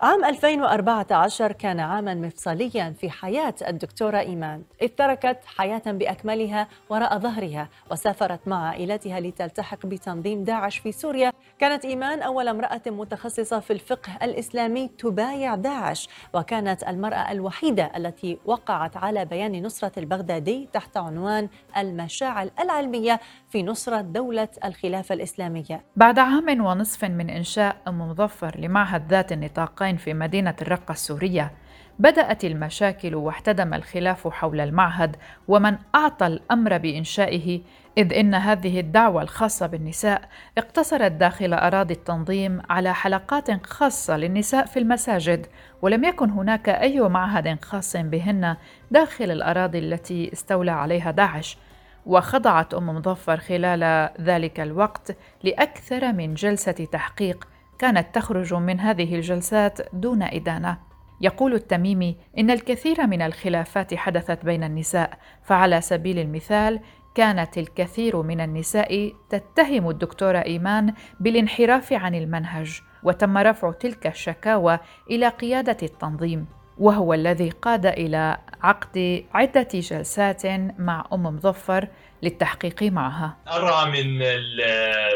عام 0.00 0.24
2014 0.24 1.52
كان 1.52 1.80
عاما 1.80 2.14
مفصليا 2.14 2.94
في 3.00 3.10
حياة 3.10 3.54
الدكتورة 3.68 4.18
إيمان 4.18 4.62
إذ 4.82 4.88
تركت 4.88 5.38
حياة 5.56 5.82
بأكملها 5.86 6.68
وراء 6.88 7.18
ظهرها 7.18 7.68
وسافرت 7.90 8.48
مع 8.48 8.68
عائلتها 8.68 9.20
لتلتحق 9.20 9.86
بتنظيم 9.86 10.44
داعش 10.44 10.78
في 10.78 10.92
سوريا. 10.92 11.32
كانت 11.58 11.84
إيمان 11.84 12.22
أول 12.22 12.48
امرأة 12.48 12.82
متخصصة 12.86 13.60
في 13.60 13.72
الفقه 13.72 14.12
الإسلامي 14.22 14.88
تبايع 14.88 15.54
داعش 15.54 16.08
وكانت 16.34 16.82
المرأة 16.82 17.32
الوحيدة 17.32 17.92
التي 17.96 18.38
وقعت 18.44 18.96
على 18.96 19.24
بيان 19.24 19.62
نصرة 19.62 19.92
البغدادي 19.98 20.68
تحت 20.72 20.96
عنوان 20.96 21.48
المشاعل 21.76 22.50
العلمية 22.60 23.20
في 23.48 23.62
نصرة 23.62 24.00
دولة 24.00 24.48
الخلافة 24.64 25.14
الإسلامية. 25.14 25.84
بعد 25.96 26.18
عام 26.18 26.64
ونصف 26.66 27.04
من 27.04 27.30
إنشاء 27.30 27.76
أم 27.88 27.98
مظفر 27.98 28.60
لمعهد 28.60 29.10
ذات 29.10 29.32
النطاقين 29.64 29.96
في 29.96 30.14
مدينة 30.14 30.54
الرقة 30.62 30.92
السورية 30.92 31.52
بدأت 31.98 32.44
المشاكل 32.44 33.14
واحتدم 33.14 33.74
الخلاف 33.74 34.28
حول 34.28 34.60
المعهد 34.60 35.16
ومن 35.48 35.76
أعطى 35.94 36.26
الأمر 36.26 36.78
بإنشائه 36.78 37.60
إذ 37.98 38.12
إن 38.12 38.34
هذه 38.34 38.80
الدعوة 38.80 39.22
الخاصة 39.22 39.66
بالنساء 39.66 40.28
اقتصرت 40.58 41.12
داخل 41.12 41.54
أراضي 41.54 41.94
التنظيم 41.94 42.62
على 42.70 42.94
حلقات 42.94 43.66
خاصة 43.66 44.16
للنساء 44.16 44.66
في 44.66 44.78
المساجد 44.78 45.46
ولم 45.82 46.04
يكن 46.04 46.30
هناك 46.30 46.68
أي 46.68 47.00
معهد 47.00 47.64
خاص 47.64 47.96
بهن 47.96 48.56
داخل 48.90 49.30
الأراضي 49.30 49.78
التي 49.78 50.32
استولى 50.32 50.70
عليها 50.70 51.10
داعش. 51.10 51.58
وخضعت 52.06 52.74
أم 52.74 52.88
مظفر 52.88 53.36
خلال 53.36 54.10
ذلك 54.20 54.60
الوقت 54.60 55.16
لأكثر 55.44 56.12
من 56.12 56.34
جلسة 56.34 56.72
تحقيق 56.92 57.48
كانت 57.78 58.14
تخرج 58.14 58.54
من 58.54 58.80
هذه 58.80 59.14
الجلسات 59.14 59.94
دون 59.94 60.22
إدانة. 60.22 60.78
يقول 61.20 61.54
التميمي 61.54 62.16
إن 62.38 62.50
الكثير 62.50 63.06
من 63.06 63.22
الخلافات 63.22 63.94
حدثت 63.94 64.44
بين 64.44 64.64
النساء 64.64 65.18
فعلى 65.42 65.80
سبيل 65.80 66.18
المثال 66.18 66.80
كانت 67.14 67.58
الكثير 67.58 68.22
من 68.22 68.40
النساء 68.40 69.12
تتهم 69.30 69.90
الدكتورة 69.90 70.38
إيمان 70.38 70.94
بالانحراف 71.20 71.92
عن 71.92 72.14
المنهج 72.14 72.80
وتم 73.02 73.38
رفع 73.38 73.72
تلك 73.72 74.06
الشكاوى 74.06 74.78
إلى 75.10 75.28
قيادة 75.28 75.76
التنظيم 75.82 76.46
وهو 76.78 77.14
الذي 77.14 77.50
قاد 77.50 77.86
إلى 77.86 78.38
عقد 78.62 79.24
عدة 79.34 79.68
جلسات 79.74 80.46
مع 80.78 81.06
أم 81.12 81.22
مظفر 81.22 81.88
للتحقيق 82.24 82.82
معها. 82.82 83.36
أرى 83.48 83.90
من 83.90 84.18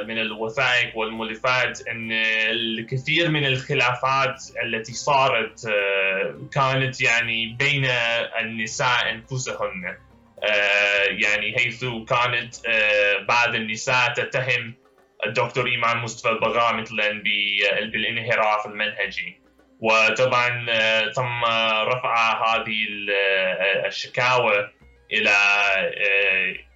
من 0.08 0.18
الوثائق 0.18 0.96
والملفات 0.98 1.88
أن 1.88 2.12
الكثير 2.50 3.30
من 3.30 3.46
الخلافات 3.46 4.42
التي 4.64 4.92
صارت 4.92 5.66
آه، 5.66 6.48
كانت 6.52 7.00
يعني 7.00 7.56
بين 7.58 7.86
النساء 8.40 9.10
أنفسهن 9.10 9.96
آه، 10.44 11.04
يعني 11.04 11.58
حيث 11.58 11.84
كانت 11.84 12.54
آه، 12.66 13.18
بعض 13.28 13.54
النساء 13.54 14.12
تتهم 14.12 14.74
الدكتور 15.26 15.66
إيمان 15.66 15.96
مصطفى 15.96 16.28
البغاء 16.28 16.74
مثلا 16.74 17.22
بالانحراف 17.92 18.66
المنهجي. 18.66 19.40
وطبعا 19.80 20.48
تم 21.10 21.44
رفع 21.84 22.44
هذه 22.44 22.86
الشكاوى 23.86 24.70
إلى 25.12 25.30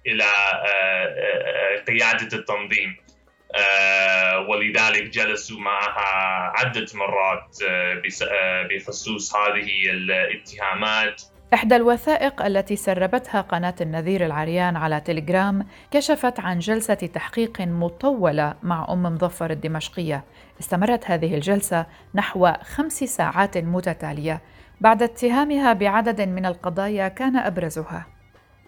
إلى 0.07 0.23
آه، 0.23 0.67
آه، 0.67 1.83
قيادة 1.87 2.37
التنظيم. 2.37 2.97
آه، 3.55 4.39
ولذلك 4.39 5.03
جلسوا 5.03 5.59
معها 5.59 6.51
عدة 6.57 6.85
مرات 6.93 7.57
بخصوص 8.69 9.35
هذه 9.35 9.89
الاتهامات. 9.89 11.21
إحدى 11.53 11.75
الوثائق 11.75 12.45
التي 12.45 12.75
سربتها 12.75 13.41
قناة 13.41 13.75
النذير 13.81 14.25
العريان 14.25 14.75
على 14.75 15.01
تليجرام 15.01 15.67
كشفت 15.91 16.39
عن 16.39 16.59
جلسة 16.59 16.93
تحقيق 16.93 17.61
مطولة 17.61 18.55
مع 18.63 18.87
أم 18.89 19.03
مظفر 19.03 19.51
الدمشقية. 19.51 20.23
استمرت 20.59 21.11
هذه 21.11 21.35
الجلسة 21.35 21.85
نحو 22.15 22.51
خمس 22.63 23.03
ساعات 23.03 23.57
متتالية. 23.57 24.41
بعد 24.81 25.03
اتهامها 25.03 25.73
بعدد 25.73 26.21
من 26.21 26.45
القضايا 26.45 27.07
كان 27.07 27.37
أبرزها. 27.37 28.12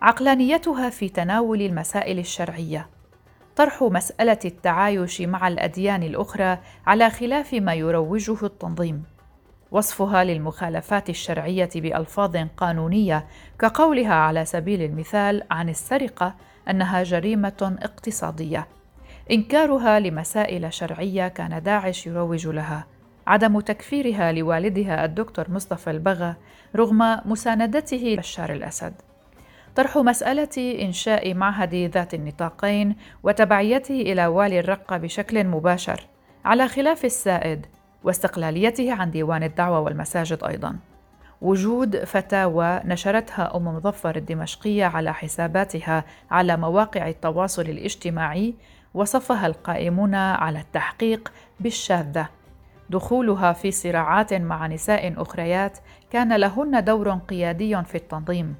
عقلانيتها 0.02 0.90
في 0.90 1.10
تناول 1.10 1.62
المسائل 1.62 2.20
الشرعية. 2.20 2.90
طرح 3.56 3.84
مسألة 3.84 4.40
التعايش 4.46 5.22
مع 5.22 5.48
الأديان 5.48 6.04
الأخرى 6.04 6.60
على 6.88 7.10
خلاف 7.10 7.54
ما 7.54 7.74
يروجه 7.74 8.46
التنظيم. 8.46 9.04
وصفها 9.72 10.24
للمخالفات 10.24 11.10
الشرعية 11.10 11.70
بألفاظ 11.76 12.38
قانونية 12.58 13.28
كقولها 13.60 14.14
على 14.14 14.46
سبيل 14.46 14.82
المثال 14.82 15.44
عن 15.52 15.70
السرقة 15.70 16.36
أنها 16.70 17.04
جريمة 17.04 17.78
اقتصادية. 17.82 18.68
إنكارها 19.32 20.00
لمسائل 20.00 20.74
شرعية 20.74 21.28
كان 21.28 21.64
داعش 21.64 22.08
يروج 22.08 22.48
لها. 22.48 22.86
عدم 23.28 23.60
تكفيرها 23.60 24.32
لوالدها 24.32 25.06
الدكتور 25.06 25.52
مصطفى 25.52 25.92
البغا 25.92 26.36
رغم 26.76 27.22
مساندته 27.26 28.16
بشار 28.16 28.54
الأسد. 28.54 28.94
طرح 29.76 29.98
مسألة 29.98 30.82
إنشاء 30.82 31.34
معهد 31.34 31.76
ذات 31.76 32.14
النطاقين 32.14 32.96
وتبعيته 33.24 34.02
إلى 34.02 34.28
والي 34.28 34.60
الرقة 34.60 34.98
بشكل 34.98 35.44
مباشر 35.44 36.08
على 36.46 36.68
خلاف 36.68 37.06
السائد 37.06 37.66
واستقلاليته 38.04 38.94
عن 38.94 39.12
ديوان 39.12 39.44
الدعوة 39.44 39.80
والمساجد 39.80 40.44
أيضاً. 40.44 40.76
وجود 41.42 42.04
فتاوى 42.04 42.82
نشرتها 42.86 43.58
أم 43.58 43.66
مظفر 43.68 44.16
الدمشقية 44.16 44.86
على 44.86 45.14
حساباتها 45.14 46.04
على 46.32 46.58
مواقع 46.58 47.08
التواصل 47.08 47.62
الاجتماعي 47.62 48.54
وصفها 48.94 49.48
القائمون 49.48 50.16
على 50.16 50.60
التحقيق 50.60 51.32
بالشاذة. 51.60 52.30
دخولها 52.90 53.54
في 53.54 53.72
صراعات 53.72 54.34
مع 54.34 54.68
نساء 54.68 55.22
أخريات 55.22 55.78
كان 56.12 56.36
لهن 56.36 56.84
دور 56.84 57.10
قيادي 57.10 57.84
في 57.84 57.96
التنظيم 57.96 58.56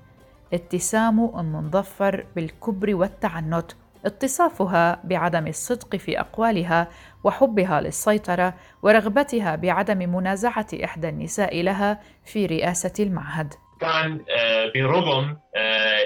اتسام 0.54 1.20
أم 1.20 1.56
مظفر 1.56 2.26
بالكبر 2.36 2.96
والتعنت 2.96 3.72
اتصافها 4.06 5.02
بعدم 5.04 5.48
الصدق 5.48 5.96
في 5.96 6.20
أقوالها 6.20 6.88
وحبها 7.24 7.82
للسيطرة 7.82 8.54
ورغبتها 8.84 9.56
بعدم 9.56 9.98
منازعة 9.98 10.68
إحدى 10.84 11.10
النساء 11.10 11.62
لها 11.62 12.00
في 12.26 12.46
رئاسة 12.46 12.94
المعهد. 13.04 13.54
كان 13.82 14.26
آه، 14.38 14.72
برغم 14.76 15.38
آه، 15.56 16.00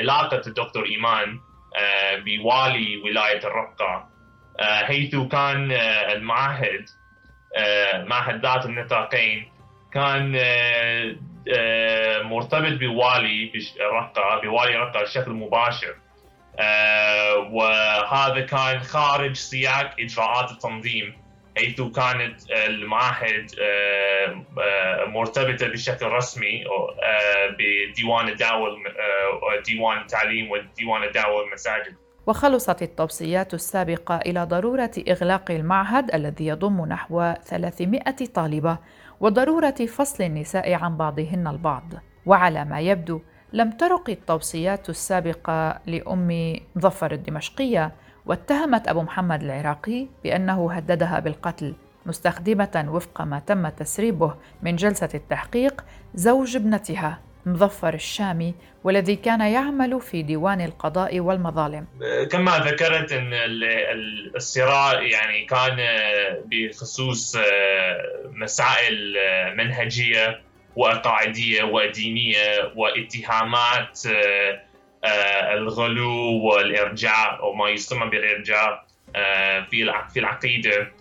علاقة 0.00 0.42
الدكتور 0.46 0.84
إيمان 0.86 1.38
آه، 1.76 2.16
بوالي 2.16 2.96
ولاية 2.96 3.38
الرقة 3.38 4.10
حيث 4.60 5.16
كان 5.16 5.72
المعهد 6.12 6.84
معهد 8.06 8.42
ذات 8.46 8.66
النطاقين 8.66 9.48
كان 9.92 10.36
آه، 10.36 11.16
مرتبط 12.22 12.78
بوالي 12.78 13.52
رقة 13.80 14.40
بوالي 14.40 14.76
رقة 14.76 15.02
بشكل 15.02 15.30
مباشر. 15.30 15.94
آه، 16.58 17.36
وهذا 17.36 18.40
كان 18.40 18.80
خارج 18.80 19.36
سياق 19.36 19.94
إجراءات 20.00 20.50
التنظيم 20.50 21.14
حيث 21.56 21.80
كانت 21.80 22.50
المعاهد 22.50 23.50
آه، 23.60 24.44
مرتبطة 25.06 25.68
بشكل 25.68 26.06
رسمي 26.06 26.64
بديوان 27.58 28.28
الدعوة 28.28 28.76
ديوان 29.66 29.98
التعليم 29.98 30.50
وديوان 30.50 31.02
الدعوة 31.02 31.34
والمساجد. 31.34 31.94
وخلصت 32.26 32.82
التوصيات 32.82 33.54
السابقة 33.54 34.16
إلى 34.16 34.44
ضرورة 34.44 34.90
إغلاق 35.08 35.50
المعهد 35.50 36.14
الذي 36.14 36.46
يضم 36.46 36.86
نحو 36.86 37.32
300 37.44 38.02
طالبة. 38.34 38.78
وضرورة 39.20 39.70
فصل 39.70 40.24
النساء 40.24 40.74
عن 40.74 40.96
بعضهن 40.96 41.46
البعض. 41.46 41.84
وعلى 42.26 42.64
ما 42.64 42.80
يبدو 42.80 43.20
لم 43.52 43.70
ترق 43.70 44.10
التوصيات 44.10 44.90
السابقة 44.90 45.78
لأم 45.86 46.56
ظفر 46.78 47.12
الدمشقية 47.12 47.92
واتهمت 48.26 48.88
أبو 48.88 49.02
محمد 49.02 49.42
العراقي 49.42 50.06
بأنه 50.24 50.72
هددها 50.72 51.18
بالقتل 51.18 51.74
مستخدمة 52.06 52.86
وفق 52.88 53.22
ما 53.22 53.38
تم 53.38 53.68
تسريبه 53.68 54.34
من 54.62 54.76
جلسة 54.76 55.08
التحقيق 55.14 55.84
زوج 56.14 56.56
ابنتها. 56.56 57.18
مظفر 57.46 57.94
الشامي 57.94 58.54
والذي 58.84 59.16
كان 59.16 59.40
يعمل 59.40 60.00
في 60.00 60.22
ديوان 60.22 60.60
القضاء 60.60 61.20
والمظالم. 61.20 61.86
كما 62.30 62.58
ذكرت 62.58 63.12
إن 63.12 63.30
الصراع 64.36 65.02
يعني 65.02 65.44
كان 65.44 65.76
بخصوص 66.44 67.36
مسائل 68.24 69.14
منهجية 69.56 70.40
وقاعديه 70.76 71.62
ودينية 71.62 72.72
واتهامات 72.76 74.00
الغلو 75.52 76.42
والإرجاع 76.42 77.38
أو 77.40 77.52
ما 77.52 77.68
يسمى 77.68 78.10
بالإرجاع 78.10 78.86
في 79.70 79.92
في 80.12 80.20
العقيدة. 80.20 80.92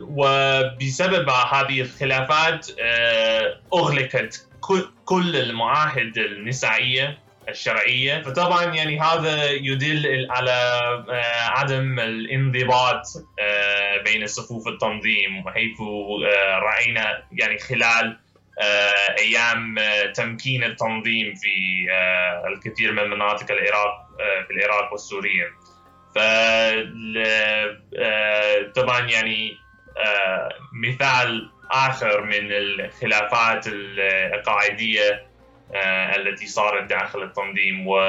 وبسبب 0.00 1.28
هذه 1.28 1.80
الخلافات 1.80 2.66
أغلقت 3.74 4.47
كل 5.04 5.36
المعاهد 5.36 6.18
النسائية 6.18 7.18
الشرعية. 7.48 8.22
فطبعا 8.22 8.64
يعني 8.64 9.00
هذا 9.00 9.50
يدل 9.50 10.26
على 10.30 10.50
آه، 11.10 11.48
عدم 11.50 12.00
الانضباط 12.00 13.02
آه، 13.40 14.02
بين 14.02 14.26
صفوف 14.26 14.68
التنظيم 14.68 15.50
حيث 15.50 15.80
آه، 15.80 16.58
رأينا 16.58 17.22
يعني 17.32 17.58
خلال 17.58 18.18
أيام 19.18 19.76
تمكين 20.14 20.64
التنظيم 20.64 21.34
في 21.34 21.86
الكثير 22.48 22.92
من 22.92 23.10
مناطق 23.10 23.52
العراق 23.52 24.08
في 24.46 24.52
العراق 24.54 24.92
والسورية. 24.92 25.46
ف 26.14 26.18
طبعا 28.74 29.00
يعني 29.00 29.56
مثال 30.72 31.50
آخر 31.70 32.22
من 32.22 32.52
الخلافات 32.52 33.66
العقائدية 33.66 35.28
آه، 35.74 36.16
التي 36.16 36.46
صارت 36.46 36.90
داخل 36.90 37.22
التنظيم 37.22 37.86
وصعوبة 37.86 38.04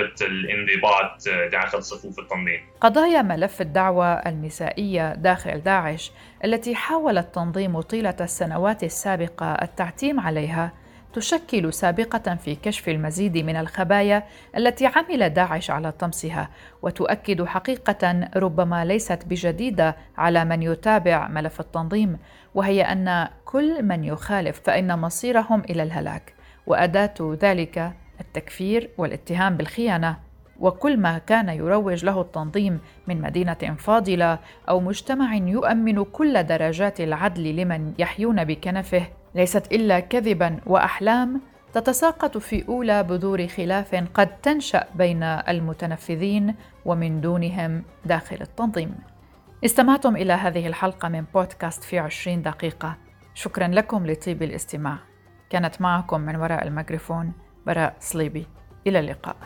آه، 0.00 0.04
آه، 0.04 0.26
الانضباط 0.26 1.28
داخل 1.52 1.82
صفوف 1.82 2.18
التنظيم. 2.18 2.60
قضايا 2.80 3.22
ملف 3.22 3.60
الدعوة 3.60 4.12
النسائية 4.12 5.14
داخل 5.14 5.60
داعش 5.60 6.12
التي 6.44 6.74
حاول 6.74 7.18
التنظيم 7.18 7.80
طيلة 7.80 8.16
السنوات 8.20 8.84
السابقة 8.84 9.52
التعتيم 9.52 10.20
عليها 10.20 10.72
تشكل 11.14 11.72
سابقة 11.72 12.34
في 12.34 12.54
كشف 12.54 12.88
المزيد 12.88 13.38
من 13.38 13.56
الخبايا 13.56 14.24
التي 14.56 14.86
عمل 14.86 15.30
داعش 15.30 15.70
على 15.70 15.92
طمسها 15.92 16.48
وتؤكد 16.82 17.44
حقيقة 17.44 18.28
ربما 18.36 18.84
ليست 18.84 19.24
بجديدة 19.26 19.96
على 20.18 20.44
من 20.44 20.62
يتابع 20.62 21.28
ملف 21.28 21.60
التنظيم 21.60 22.18
وهي 22.54 22.82
أن 22.82 23.28
كل 23.44 23.82
من 23.82 24.04
يخالف 24.04 24.60
فإن 24.64 24.98
مصيرهم 24.98 25.60
إلى 25.60 25.82
الهلاك 25.82 26.34
وأداة 26.66 27.36
ذلك 27.42 27.92
التكفير 28.20 28.90
والاتهام 28.98 29.56
بالخيانة. 29.56 30.16
وكل 30.60 30.96
ما 30.96 31.18
كان 31.18 31.48
يروج 31.48 32.04
له 32.04 32.20
التنظيم 32.20 32.80
من 33.06 33.20
مدينة 33.20 33.76
فاضلة 33.78 34.38
أو 34.68 34.80
مجتمع 34.80 35.34
يؤمن 35.34 36.04
كل 36.04 36.42
درجات 36.42 37.00
العدل 37.00 37.56
لمن 37.56 37.92
يحيون 37.98 38.44
بكنفه 38.44 39.06
ليست 39.34 39.72
إلا 39.72 40.00
كذبا 40.00 40.60
وأحلام 40.66 41.40
تتساقط 41.72 42.38
في 42.38 42.68
أولى 42.68 43.02
بذور 43.02 43.46
خلاف 43.46 43.94
قد 43.94 44.40
تنشأ 44.40 44.84
بين 44.94 45.22
المتنفذين 45.22 46.54
ومن 46.84 47.20
دونهم 47.20 47.82
داخل 48.04 48.38
التنظيم. 48.40 48.94
استمعتم 49.64 50.16
إلى 50.16 50.32
هذه 50.32 50.66
الحلقة 50.66 51.08
من 51.08 51.24
بودكاست 51.34 51.84
في 51.84 51.98
عشرين 51.98 52.42
دقيقة. 52.42 52.96
شكرا 53.34 53.68
لكم 53.68 54.06
لطيب 54.06 54.42
الاستماع. 54.42 54.98
كانت 55.50 55.80
معكم 55.80 56.20
من 56.20 56.36
وراء 56.36 56.66
الميكروفون 56.66 57.32
براء 57.66 57.94
صليبي. 58.00 58.46
إلى 58.86 58.98
اللقاء. 58.98 59.36